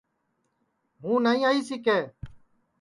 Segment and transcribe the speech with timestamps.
[1.01, 1.99] ہوں نائی آئی سِکے